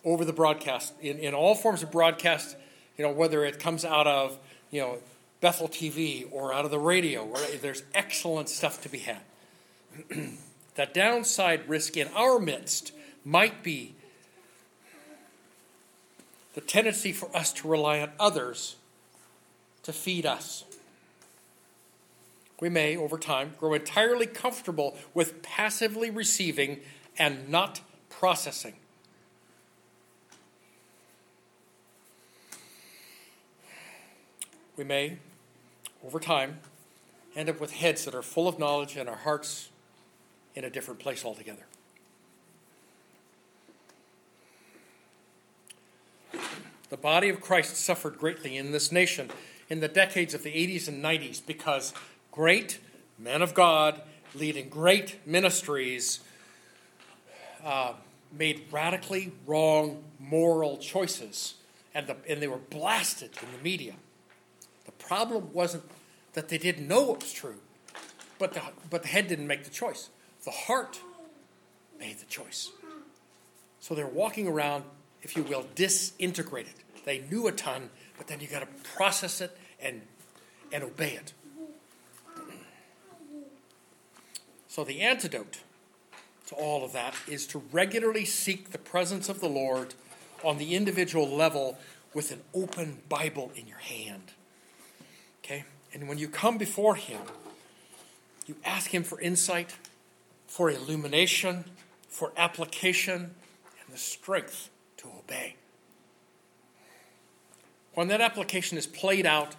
[0.04, 2.56] over the broadcast, in, in all forms of broadcast,
[2.98, 4.38] you know, whether it comes out of,
[4.69, 4.98] you know,
[5.41, 9.22] Bethel TV or out of the radio, or there's excellent stuff to be had.
[10.76, 12.91] that downside risk in our midst
[13.26, 13.93] might be
[16.54, 18.76] the tendency for us to rely on others
[19.84, 20.63] to feed us.
[22.60, 26.80] We may, over time, grow entirely comfortable with passively receiving
[27.17, 27.82] and not
[28.23, 28.73] processing.
[34.77, 35.17] We may,
[36.05, 36.59] over time,
[37.36, 39.71] end up with heads that are full of knowledge and our hearts
[40.55, 41.65] in a different place altogether.
[46.31, 49.31] The body of Christ suffered greatly in this nation
[49.67, 51.93] in the decades of the 80s and 90s because
[52.31, 52.79] great
[53.19, 54.01] men of God
[54.33, 56.21] leading great ministries
[57.65, 57.95] uh,
[58.36, 61.56] made radically wrong moral choices
[61.93, 63.93] and, the, and they were blasted in the media.
[64.86, 65.84] The problem wasn't
[66.34, 67.58] that they didn't know what was true,
[68.39, 70.10] but the, but the head didn't make the choice.
[70.43, 71.00] The heart
[72.00, 72.72] made the choice.
[73.80, 74.84] So they're walking around,
[75.22, 76.74] if you will, disintegrated.
[77.06, 80.02] They knew a ton, but then you got to process it and,
[80.72, 81.34] and obey it.
[84.67, 85.60] So the antidote
[86.54, 89.94] to all of that is to regularly seek the presence of the Lord
[90.44, 91.78] on the individual level
[92.13, 94.32] with an open Bible in your hand.
[95.44, 95.63] Okay?
[95.94, 97.22] And when you come before Him,
[98.46, 99.76] you ask Him for insight,
[100.48, 101.66] for illumination,
[102.08, 103.36] for application,
[103.86, 105.56] and the strength to obey.
[107.94, 109.56] When that application is played out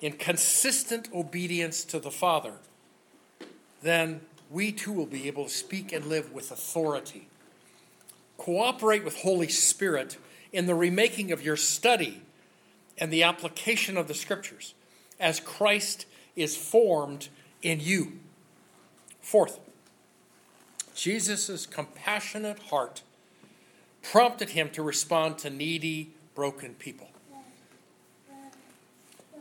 [0.00, 2.54] in consistent obedience to the Father,
[3.82, 4.22] then
[4.54, 7.26] we too will be able to speak and live with authority.
[8.38, 10.16] Cooperate with Holy Spirit
[10.52, 12.22] in the remaking of your study
[12.96, 14.74] and the application of the scriptures
[15.18, 17.28] as Christ is formed
[17.62, 18.20] in you.
[19.20, 19.58] Fourth,
[20.94, 23.02] Jesus' compassionate heart
[24.02, 27.08] prompted him to respond to needy, broken people.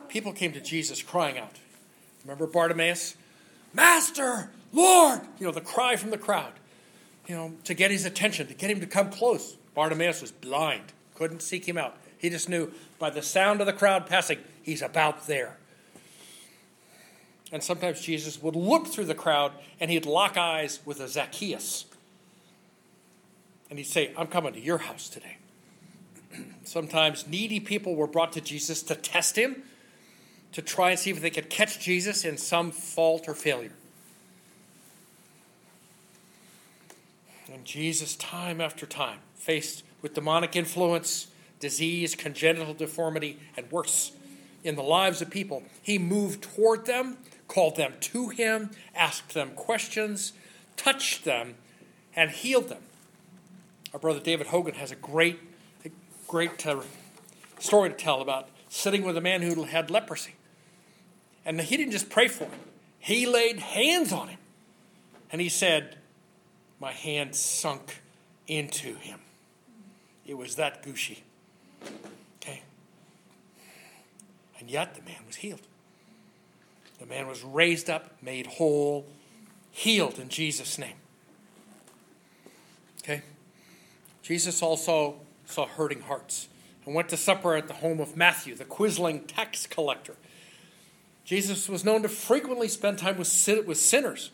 [0.08, 1.60] People came to Jesus crying out.
[2.24, 3.16] Remember Bartimaeus?
[3.74, 5.22] Master, Lord!
[5.40, 6.54] You know, the cry from the crowd,
[7.28, 9.56] you know, to get his attention, to get him to come close.
[9.74, 11.96] Bartimaeus was blind, couldn't seek him out.
[12.18, 15.58] He just knew by the sound of the crowd passing, he's about there.
[17.52, 21.86] And sometimes Jesus would look through the crowd and he'd lock eyes with a Zacchaeus.
[23.70, 25.38] And he'd say, I'm coming to your house today.
[26.64, 29.64] sometimes needy people were brought to Jesus to test him,
[30.54, 33.74] to try and see if they could catch Jesus in some fault or failure.
[37.54, 41.28] And Jesus, time after time, faced with demonic influence,
[41.60, 44.12] disease, congenital deformity, and worse
[44.64, 47.18] in the lives of people, he moved toward them
[47.54, 50.34] called them to him, asked them questions,
[50.76, 51.54] touched them,
[52.16, 52.82] and healed them.
[53.94, 55.40] Our brother David Hogan has a great,
[55.86, 55.92] a
[56.28, 56.82] great uh,
[57.60, 60.34] story to tell about sitting with a man who had leprosy.
[61.46, 62.60] And he didn't just pray for him,
[62.98, 64.40] he laid hands on him.
[65.32, 65.98] And he said,
[66.84, 68.02] My hand sunk
[68.46, 69.22] into him.
[70.26, 71.24] It was that gushy.
[72.42, 72.62] Okay?
[74.60, 75.62] And yet the man was healed.
[77.00, 79.06] The man was raised up, made whole,
[79.72, 80.98] healed in Jesus' name.
[83.02, 83.22] Okay?
[84.22, 86.50] Jesus also saw hurting hearts
[86.86, 90.18] and went to supper at the home of Matthew, the quisling tax collector.
[91.24, 94.32] Jesus was known to frequently spend time with, with sinners.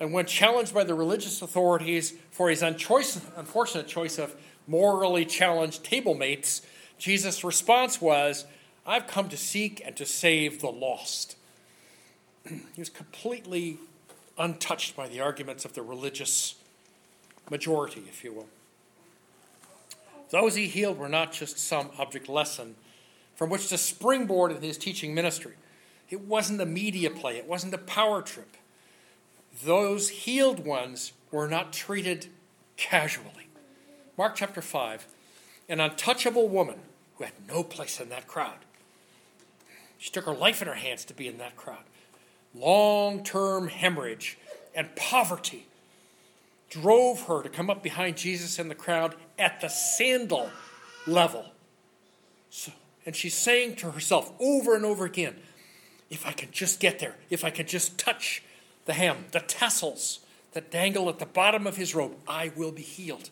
[0.00, 4.34] And when challenged by the religious authorities for his unchoice, unfortunate choice of
[4.66, 6.62] morally challenged table mates,
[6.98, 8.46] Jesus' response was,
[8.86, 11.36] I've come to seek and to save the lost.
[12.48, 13.76] he was completely
[14.38, 16.54] untouched by the arguments of the religious
[17.50, 18.46] majority, if you will.
[20.30, 22.76] Those he healed were not just some object lesson
[23.34, 25.54] from which to springboard in his teaching ministry.
[26.08, 28.56] It wasn't a media play, it wasn't a power trip.
[29.64, 32.28] Those healed ones were not treated
[32.76, 33.48] casually.
[34.16, 35.06] Mark chapter 5
[35.68, 36.80] an untouchable woman
[37.14, 38.58] who had no place in that crowd.
[39.98, 41.84] She took her life in her hands to be in that crowd
[42.54, 44.38] long term hemorrhage,
[44.74, 45.66] and poverty
[46.68, 50.50] drove her to come up behind Jesus in the crowd at the sandal
[51.06, 51.46] level.
[52.50, 52.72] So,
[53.04, 55.36] and she's saying to herself over and over again,
[56.10, 58.42] if I can just get there, if I can just touch
[58.90, 60.20] the hem, the tassels
[60.52, 63.30] that dangle at the bottom of his robe, I will be healed.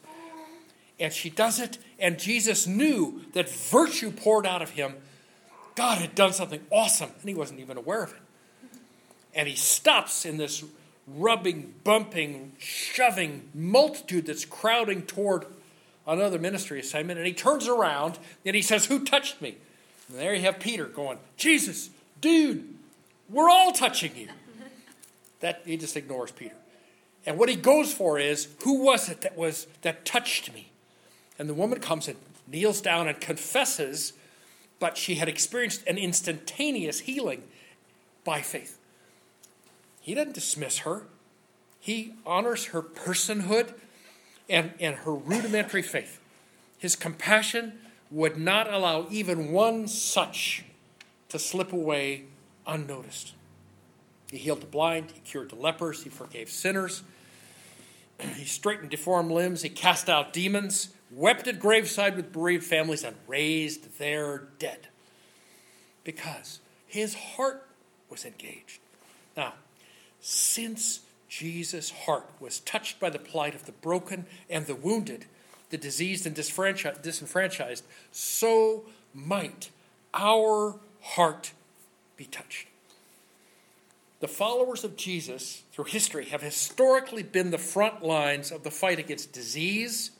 [1.00, 4.94] And she does it, and Jesus knew that virtue poured out of him.
[5.74, 8.20] God had done something awesome, and he wasn't even aware of it
[9.38, 10.64] and he stops in this
[11.06, 15.46] rubbing, bumping, shoving multitude that's crowding toward
[16.06, 17.18] another ministry assignment.
[17.18, 19.56] And he turns around and he says, Who touched me?
[20.08, 21.90] And there you have Peter going, Jesus,
[22.20, 22.74] dude,
[23.30, 24.28] we're all touching you.
[25.40, 26.56] That he just ignores Peter.
[27.26, 30.70] And what he goes for is, who was it that was that touched me?
[31.38, 34.14] And the woman comes and kneels down and confesses,
[34.80, 37.42] but she had experienced an instantaneous healing
[38.24, 38.78] by faith.
[40.00, 41.02] He doesn't dismiss her.
[41.80, 43.74] He honors her personhood
[44.48, 46.18] and, and her rudimentary faith.
[46.78, 47.78] His compassion
[48.10, 50.64] would not allow even one such
[51.28, 52.24] to slip away
[52.66, 53.34] unnoticed.
[54.30, 57.02] He healed the blind, he cured the lepers, he forgave sinners,
[58.36, 63.16] he straightened deformed limbs, he cast out demons, wept at graveside with bereaved families, and
[63.26, 64.88] raised their dead.
[66.04, 67.66] Because his heart
[68.10, 68.80] was engaged.
[69.36, 69.54] Now,
[70.20, 75.26] since Jesus' heart was touched by the plight of the broken and the wounded,
[75.70, 79.70] the diseased and disenfranchised, so might
[80.14, 81.52] our heart
[82.16, 82.67] be touched.
[84.20, 88.98] The followers of Jesus through history have historically been the front lines of the fight
[88.98, 90.10] against disease,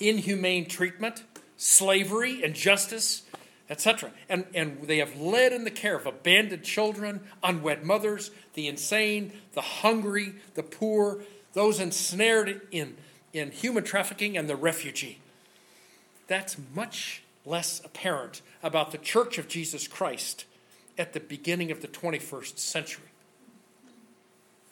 [0.00, 1.22] inhumane treatment,
[1.56, 3.22] slavery, injustice,
[3.70, 4.10] etc.
[4.28, 9.32] And, and they have led in the care of abandoned children, unwed mothers, the insane,
[9.52, 11.22] the hungry, the poor,
[11.52, 12.96] those ensnared in,
[13.32, 15.18] in human trafficking, and the refugee.
[16.26, 20.46] That's much less apparent about the Church of Jesus Christ
[20.98, 23.04] at the beginning of the 21st century.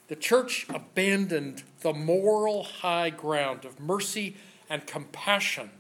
[0.09, 4.37] The church abandoned the moral high ground of mercy
[4.69, 5.71] and compassion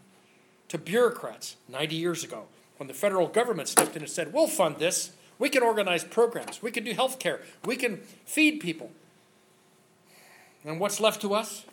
[0.68, 2.44] to bureaucrats 90 years ago
[2.76, 5.12] when the federal government stepped in and said, We'll fund this.
[5.38, 6.62] We can organize programs.
[6.62, 7.40] We can do health care.
[7.64, 8.90] We can feed people.
[10.64, 11.64] And what's left to us?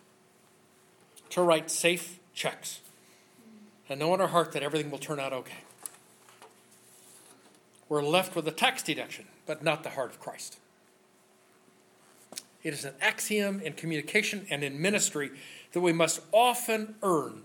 [1.31, 2.81] To write safe checks
[3.89, 5.63] and know in our heart that everything will turn out okay.
[7.89, 10.57] We're left with a tax deduction, but not the heart of Christ.
[12.63, 15.31] It is an axiom in communication and in ministry
[15.73, 17.43] that we must often earn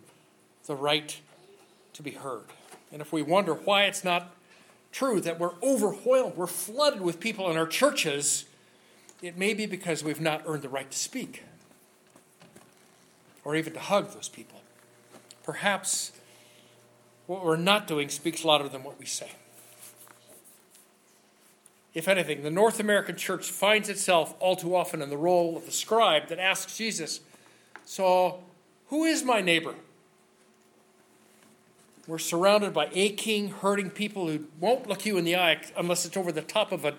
[0.67, 1.21] the right
[1.95, 2.45] to be heard.
[2.93, 4.35] And if we wonder why it's not
[4.93, 8.45] true that we're overwhelmed, we're flooded with people in our churches,
[9.21, 11.43] it may be because we've not earned the right to speak
[13.45, 14.61] or even to hug those people.
[15.43, 16.13] Perhaps
[17.27, 19.33] what we're not doing speaks louder than what we say.
[21.99, 25.67] If anything, the North American church finds itself all too often in the role of
[25.67, 27.19] the scribe that asks Jesus,
[27.85, 28.39] So,
[28.87, 29.75] who is my neighbor?
[32.07, 36.17] We're surrounded by aching, hurting people who won't look you in the eye unless it's
[36.17, 36.95] over the top of a,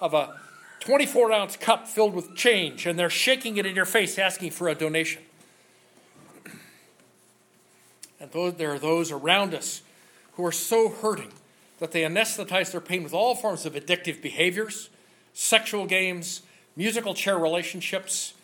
[0.00, 0.38] of a
[0.78, 4.68] 24 ounce cup filled with change, and they're shaking it in your face asking for
[4.68, 5.22] a donation.
[8.20, 9.82] And those, there are those around us
[10.34, 11.32] who are so hurting
[11.80, 14.90] that they anesthetize their pain with all forms of addictive behaviors,
[15.32, 16.42] sexual games,
[16.76, 18.34] musical chair relationships,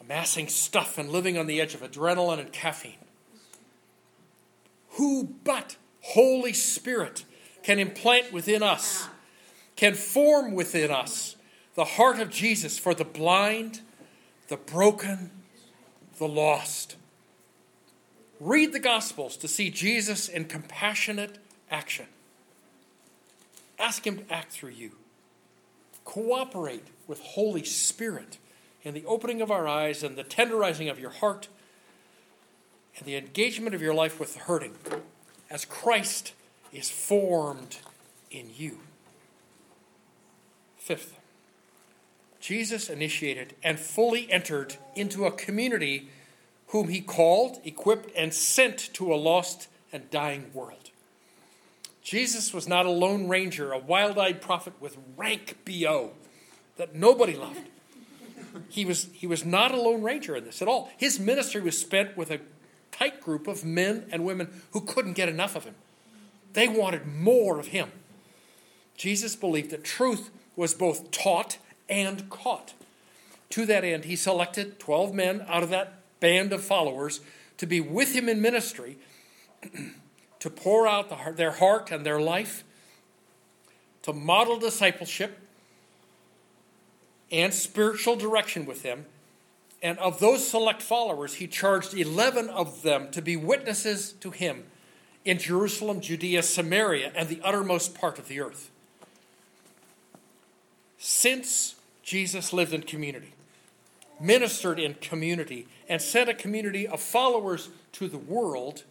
[0.00, 2.94] amassing stuff and living on the edge of adrenaline and caffeine.
[4.92, 7.24] Who but Holy Spirit
[7.62, 9.08] can implant within us,
[9.76, 11.36] can form within us
[11.74, 13.80] the heart of Jesus for the blind,
[14.48, 15.30] the broken,
[16.18, 16.96] the lost.
[18.38, 21.38] Read the Gospels to see Jesus in compassionate
[21.70, 22.06] action.
[23.80, 24.92] Ask Him to act through you.
[26.04, 28.38] Cooperate with Holy Spirit
[28.82, 31.48] in the opening of our eyes and the tenderizing of your heart
[32.96, 34.74] and the engagement of your life with the hurting
[35.50, 36.32] as Christ
[36.72, 37.78] is formed
[38.30, 38.78] in you.
[40.78, 41.18] Fifth,
[42.40, 46.08] Jesus initiated and fully entered into a community
[46.68, 50.79] whom he called, equipped, and sent to a lost and dying world.
[52.02, 56.12] Jesus was not a lone ranger, a wild eyed prophet with rank BO
[56.76, 57.68] that nobody loved.
[58.68, 60.90] He was, he was not a lone ranger in this at all.
[60.96, 62.40] His ministry was spent with a
[62.90, 65.74] tight group of men and women who couldn't get enough of him.
[66.52, 67.90] They wanted more of him.
[68.96, 72.74] Jesus believed that truth was both taught and caught.
[73.50, 77.20] To that end, he selected 12 men out of that band of followers
[77.56, 78.98] to be with him in ministry,
[80.40, 82.64] to pour out the, their heart and their life,
[84.02, 85.38] to model discipleship
[87.30, 89.06] and spiritual direction with them,
[89.82, 94.64] and of those select followers, he charged 11 of them to be witnesses to him
[95.24, 98.70] in Jerusalem, Judea, Samaria, and the uttermost part of the earth.
[100.98, 103.32] Since Jesus lived in community,
[104.18, 108.84] ministered in community, and sent a community of followers to the world,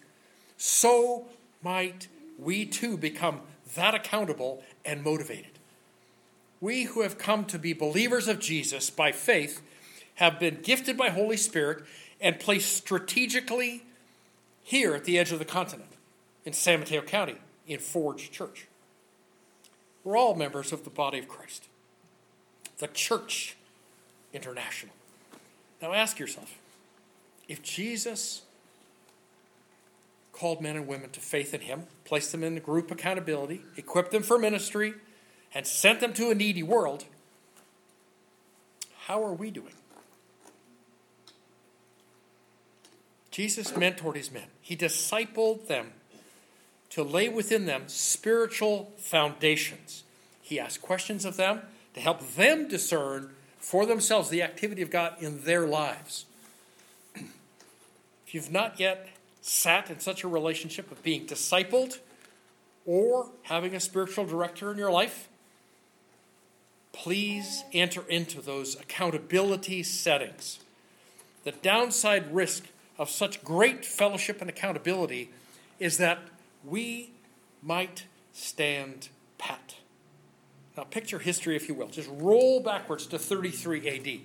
[0.58, 1.28] so
[1.62, 2.08] might
[2.38, 3.42] we too become
[3.76, 5.60] that accountable and motivated.
[6.62, 9.62] We who have come to be believers of Jesus by faith
[10.16, 11.84] have been gifted by Holy Spirit
[12.20, 13.84] and placed strategically
[14.62, 15.92] here at the edge of the continent
[16.46, 17.36] in San Mateo County
[17.68, 18.68] in Forge Church.
[20.04, 21.66] We're all members of the body of Christ,
[22.80, 23.56] the Church
[24.34, 24.94] International.
[25.82, 26.58] Now ask yourself
[27.48, 28.44] if Jesus
[30.40, 34.12] called men and women to faith in Him, placed them in the group accountability, equipped
[34.12, 34.94] them for ministry,
[35.54, 37.06] and sent them to a needy world,
[39.06, 39.74] how are we doing?
[43.32, 44.48] Jesus mentored his men.
[44.62, 45.94] He discipled them
[46.92, 50.04] to lay within them spiritual foundations.
[50.42, 51.62] He asked questions of them
[51.94, 56.26] to help them discern for themselves the activity of God in their lives.
[57.16, 59.08] if you've not yet
[59.50, 61.98] sat in such a relationship of being discipled
[62.86, 65.28] or having a spiritual director in your life,
[66.92, 70.60] please enter into those accountability settings.
[71.46, 72.66] The downside risk
[73.00, 75.32] of such great fellowship and accountability
[75.80, 76.20] is that
[76.64, 77.10] we
[77.64, 79.76] might stand pat.
[80.78, 81.88] Now, picture history, if you will.
[81.88, 84.20] Just roll backwards to 33 AD,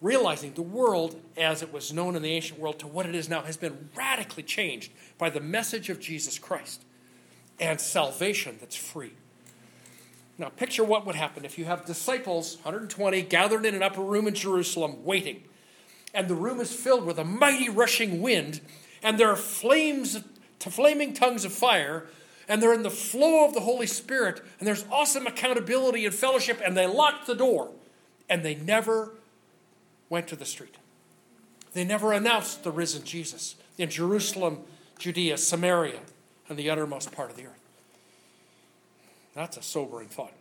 [0.00, 3.28] realizing the world as it was known in the ancient world to what it is
[3.28, 6.82] now has been radically changed by the message of Jesus Christ
[7.60, 9.12] and salvation that's free.
[10.36, 14.26] Now, picture what would happen if you have disciples, 120, gathered in an upper room
[14.26, 15.44] in Jerusalem waiting,
[16.12, 18.60] and the room is filled with a mighty rushing wind,
[19.02, 20.20] and there are flames
[20.58, 22.06] to flaming tongues of fire,
[22.48, 26.60] and they're in the flow of the Holy Spirit, and there's awesome accountability and fellowship,
[26.64, 27.70] and they lock the door,
[28.28, 29.12] and they never
[30.14, 30.76] went to the street.
[31.72, 34.60] They never announced the risen Jesus in Jerusalem,
[34.96, 35.98] Judea, Samaria,
[36.48, 37.58] and the uttermost part of the earth.
[39.34, 40.32] That's a sobering thought.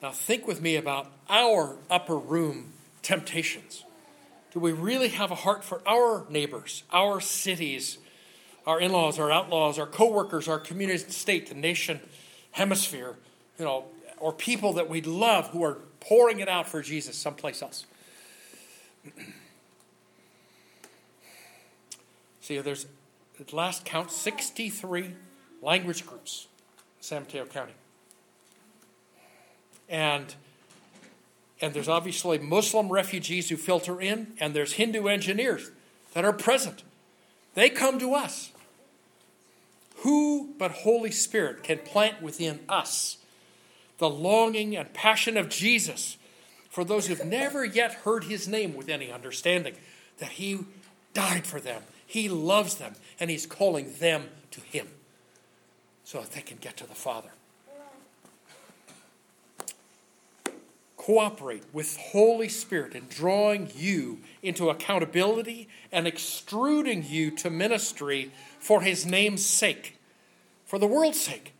[0.00, 3.82] Now, think with me about our upper room temptations.
[4.52, 7.98] Do we really have a heart for our neighbors, our cities,
[8.68, 11.98] our in laws, our outlaws, our co workers, our community, state, the nation,
[12.52, 13.16] hemisphere,
[13.58, 13.86] you know,
[14.18, 17.86] or people that we love who are pouring it out for Jesus someplace else?
[22.40, 22.86] See, there's
[23.38, 25.14] at last count 63
[25.62, 26.48] language groups
[26.98, 27.72] in San Mateo County.
[29.88, 30.34] And
[31.62, 35.70] and there's obviously Muslim refugees who filter in, and there's Hindu engineers
[36.14, 36.82] that are present.
[37.54, 38.50] They come to us.
[39.96, 43.18] Who but Holy Spirit can plant within us
[44.00, 46.16] the longing and passion of Jesus
[46.70, 49.74] for those who've never yet heard his name with any understanding
[50.18, 50.60] that he
[51.12, 54.88] died for them, he loves them, and he's calling them to him
[56.02, 57.28] so that they can get to the Father.
[60.96, 68.82] Cooperate with Holy Spirit in drawing you into accountability and extruding you to ministry for
[68.82, 69.98] his name's sake,
[70.64, 71.54] for the world's sake,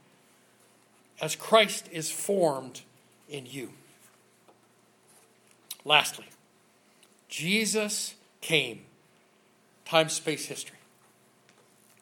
[1.20, 2.82] as Christ is formed
[3.28, 3.70] in you.
[5.84, 6.26] Lastly,
[7.28, 8.82] Jesus came.
[9.84, 10.78] Time, space, history.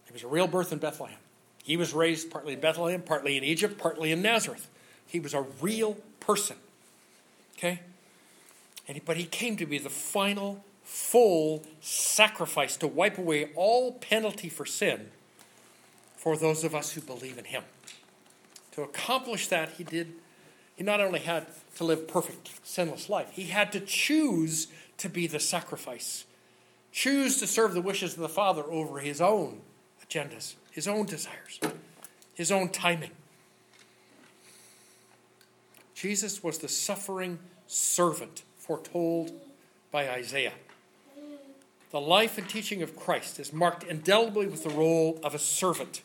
[0.07, 1.19] It was a real birth in Bethlehem.
[1.63, 4.69] He was raised partly in Bethlehem, partly in Egypt, partly in Nazareth.
[5.07, 6.57] He was a real person.
[7.57, 7.81] Okay?
[8.87, 14.49] And, but he came to be the final, full sacrifice to wipe away all penalty
[14.49, 15.11] for sin
[16.17, 17.63] for those of us who believe in him.
[18.79, 20.13] To accomplish that, he did,
[20.77, 21.49] he not only had
[21.79, 24.69] to live perfect, sinless life, he had to choose
[24.99, 26.27] to be the sacrifice,
[26.93, 29.63] choose to serve the wishes of the Father over his own
[30.01, 31.59] agendas his own desires,
[32.35, 33.11] his own timing.
[35.97, 39.33] Jesus was the suffering servant foretold
[39.91, 40.53] by Isaiah.
[41.91, 46.03] The life and teaching of Christ is marked indelibly with the role of a servant.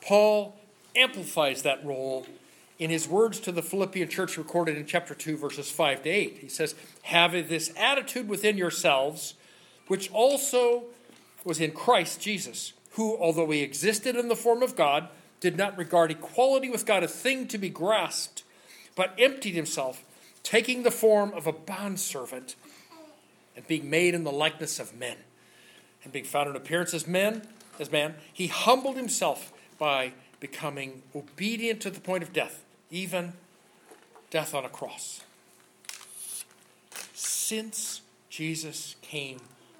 [0.00, 0.54] Paul
[0.96, 2.26] amplifies that role
[2.78, 6.38] in his words to the Philippian church recorded in chapter 2, verses 5 to 8.
[6.40, 9.34] He says, Have this attitude within yourselves,
[9.86, 10.84] which also
[11.44, 15.08] was in Christ Jesus who, although he existed in the form of God,
[15.40, 18.44] did not regard equality with God a thing to be grasped,
[18.94, 20.04] but emptied himself,
[20.42, 22.54] taking the form of a bondservant
[23.56, 25.16] and being made in the likeness of men.
[26.04, 27.42] And being found in appearance as men,
[27.78, 30.12] as man, he humbled himself by
[30.42, 33.32] becoming obedient to the point of death, even
[34.28, 35.22] death on a cross.
[37.14, 39.38] Since Jesus came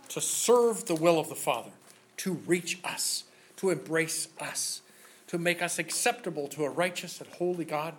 [0.09, 1.73] to serve the will of the Father,
[2.19, 3.25] to reach us,
[3.57, 4.83] to embrace us,
[5.27, 7.95] to make us acceptable to a righteous and holy God.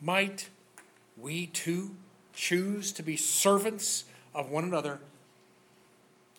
[0.00, 0.48] Might
[1.18, 1.90] we too
[2.32, 4.04] choose to be servants
[4.34, 5.00] of one another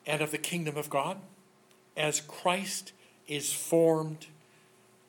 [0.08, 1.18] and of the kingdom of God
[1.96, 2.92] as Christ
[3.28, 4.26] is formed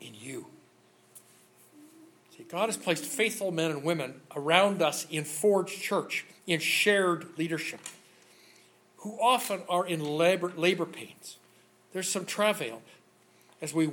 [0.00, 0.46] in you.
[2.36, 7.26] See, God has placed faithful men and women around us in Forge Church, in shared
[7.36, 7.80] leadership,
[8.98, 11.36] who often are in labor, labor pains.
[11.92, 12.82] There's some travail
[13.60, 13.90] as we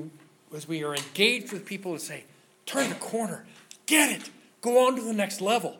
[0.55, 2.23] as we are engaged with people and say,
[2.65, 3.45] turn the corner,
[3.85, 4.29] get it,
[4.61, 5.77] go on to the next level,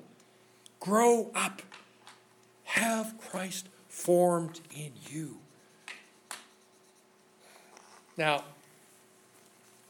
[0.79, 1.61] grow up,
[2.63, 5.37] have Christ formed in you.
[8.17, 8.43] Now,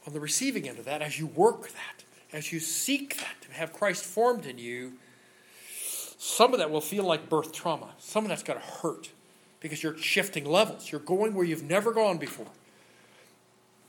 [0.06, 3.52] on the receiving end of that, as you work that, as you seek that to
[3.54, 4.94] have Christ formed in you,
[6.18, 7.90] some of that will feel like birth trauma.
[8.00, 9.12] Some of that's going to hurt
[9.60, 10.92] because you're shifting levels.
[10.92, 12.48] You're going where you've never gone before.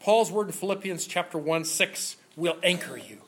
[0.00, 3.18] Paul's word in Philippians chapter 1 6 will anchor you.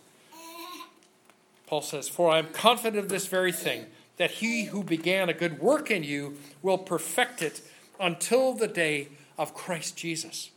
[1.66, 3.86] Paul says, For I am confident of this very thing,
[4.16, 7.61] that he who began a good work in you will perfect it
[8.01, 10.51] until the day of Christ Jesus.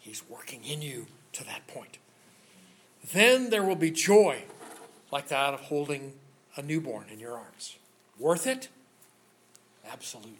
[0.00, 1.98] He's working in you to that point.
[3.12, 4.42] Then there will be joy
[5.12, 6.14] like that of holding
[6.56, 7.76] a newborn in your arms.
[8.18, 8.68] Worth it?
[9.90, 10.36] Absolutely.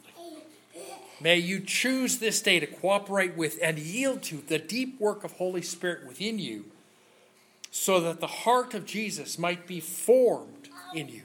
[1.19, 5.33] May you choose this day to cooperate with and yield to the deep work of
[5.33, 6.65] Holy Spirit within you
[7.69, 11.23] so that the heart of Jesus might be formed in you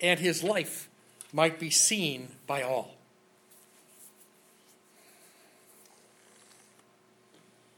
[0.00, 0.88] and his life
[1.32, 2.94] might be seen by all.